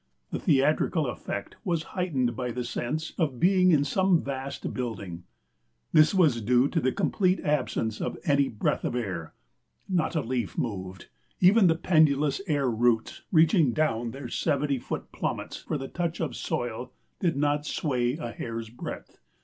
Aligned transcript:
The 0.31 0.39
theatrical 0.39 1.05
effect 1.05 1.57
was 1.63 1.83
heightened 1.93 2.35
by 2.35 2.49
the 2.49 2.63
sense 2.63 3.13
of 3.19 3.39
being 3.39 3.69
in 3.69 3.83
some 3.83 4.19
vast 4.19 4.73
building. 4.73 5.25
This 5.93 6.11
was 6.11 6.41
due 6.41 6.67
to 6.69 6.79
the 6.81 6.91
complete 6.91 7.39
absence 7.41 8.01
of 8.01 8.17
any 8.25 8.49
breath 8.49 8.83
of 8.83 8.95
air. 8.95 9.35
Not 9.87 10.15
a 10.15 10.21
leaf 10.21 10.57
moved; 10.57 11.09
even 11.39 11.67
the 11.67 11.75
pendulous 11.75 12.41
air 12.47 12.67
roots 12.67 13.21
reaching 13.31 13.73
down 13.73 14.09
their 14.09 14.27
seventy 14.27 14.79
foot 14.79 15.11
plummets 15.11 15.57
for 15.57 15.77
the 15.77 15.87
touch 15.87 16.19
of 16.19 16.35
soil 16.35 16.91
did 17.19 17.37
not 17.37 17.67
sway 17.67 18.17
a 18.17 18.31
hair's 18.31 18.71
breadth. 18.71 19.19